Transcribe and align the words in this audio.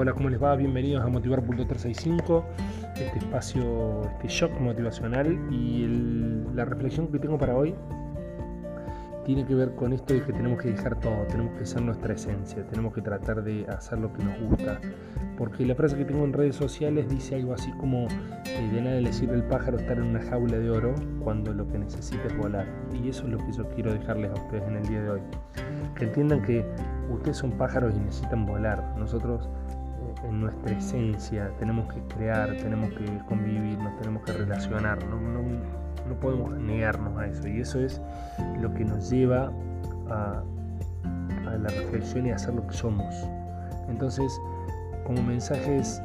Hola, 0.00 0.12
¿cómo 0.12 0.28
les 0.28 0.40
va? 0.40 0.54
Bienvenidos 0.54 1.02
a 1.02 1.08
Motivar.365, 1.08 2.44
este 3.00 3.18
espacio, 3.18 4.02
este 4.04 4.28
shock 4.28 4.52
motivacional 4.60 5.26
y 5.50 5.88
la 6.54 6.64
reflexión 6.64 7.08
que 7.08 7.18
tengo 7.18 7.36
para 7.36 7.56
hoy 7.56 7.74
tiene 9.26 9.44
que 9.44 9.56
ver 9.56 9.74
con 9.74 9.92
esto 9.92 10.14
de 10.14 10.22
que 10.22 10.32
tenemos 10.32 10.62
que 10.62 10.70
dejar 10.70 11.00
todo, 11.00 11.26
tenemos 11.26 11.58
que 11.58 11.66
ser 11.66 11.82
nuestra 11.82 12.14
esencia, 12.14 12.64
tenemos 12.68 12.94
que 12.94 13.02
tratar 13.02 13.42
de 13.42 13.66
hacer 13.66 13.98
lo 13.98 14.12
que 14.12 14.22
nos 14.22 14.40
gusta. 14.40 14.80
Porque 15.36 15.66
la 15.66 15.74
frase 15.74 15.96
que 15.96 16.04
tengo 16.04 16.24
en 16.24 16.32
redes 16.32 16.54
sociales 16.54 17.08
dice 17.08 17.34
algo 17.34 17.54
así 17.54 17.72
como 17.72 18.06
eh, 18.06 18.70
de 18.72 18.80
nada 18.80 19.00
le 19.00 19.12
sirve 19.12 19.34
el 19.34 19.42
pájaro 19.42 19.78
estar 19.78 19.98
en 19.98 20.04
una 20.04 20.22
jaula 20.22 20.58
de 20.58 20.70
oro 20.70 20.94
cuando 21.24 21.52
lo 21.52 21.66
que 21.66 21.76
necesita 21.76 22.22
es 22.28 22.36
volar. 22.36 22.66
Y 22.94 23.08
eso 23.08 23.24
es 23.24 23.30
lo 23.30 23.38
que 23.38 23.52
yo 23.52 23.68
quiero 23.70 23.92
dejarles 23.92 24.30
a 24.30 24.34
ustedes 24.34 24.62
en 24.62 24.76
el 24.76 24.86
día 24.86 25.02
de 25.02 25.10
hoy. 25.10 25.20
Que 25.96 26.04
entiendan 26.04 26.40
que 26.40 26.64
ustedes 27.10 27.36
son 27.36 27.50
pájaros 27.52 27.94
y 27.96 27.98
necesitan 27.98 28.46
volar. 28.46 28.94
Nosotros 28.96 29.50
en 30.24 30.40
nuestra 30.40 30.76
esencia, 30.76 31.50
tenemos 31.58 31.92
que 31.92 32.00
crear, 32.14 32.56
tenemos 32.56 32.90
que 32.90 33.06
convivir, 33.26 33.78
nos 33.78 33.96
tenemos 33.98 34.22
que 34.24 34.32
relacionar, 34.32 35.04
no, 35.06 35.16
no, 35.20 36.20
podemos 36.20 36.52
negarnos 36.52 37.16
a 37.18 37.26
eso 37.26 37.46
y 37.48 37.60
eso 37.60 37.80
es 37.80 38.00
lo 38.60 38.72
que 38.72 38.84
nos 38.84 39.10
lleva 39.10 39.52
a, 40.10 40.42
la 41.58 41.68
reflexión 41.68 42.26
y 42.26 42.30
a 42.30 42.36
hacer 42.36 42.54
lo 42.54 42.66
que 42.66 42.74
somos. 42.74 43.14
Entonces, 43.88 44.30
como 45.04 45.22
mensajes, 45.22 46.02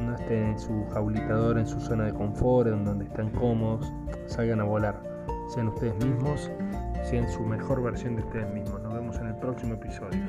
no 0.00 0.14
estén 0.14 0.44
en 0.44 0.58
su 0.58 0.84
jaulitador, 0.92 1.58
en 1.58 1.66
su 1.66 1.80
zona 1.80 2.04
de 2.04 2.14
confort, 2.14 2.68
en 2.68 2.84
donde 2.84 3.04
están 3.04 3.30
cómodos, 3.30 3.92
salgan 4.26 4.60
a 4.60 4.64
volar, 4.64 5.00
sean 5.48 5.68
ustedes 5.68 5.94
mismos, 6.04 6.50
sean 7.04 7.28
su 7.28 7.42
mejor 7.42 7.82
versión 7.82 8.16
de 8.16 8.22
ustedes 8.22 8.52
mismos. 8.52 8.80
Nos 8.82 8.94
vemos 8.94 9.16
en 9.18 9.26
el 9.28 9.34
próximo 9.36 9.74
episodio. 9.74 10.20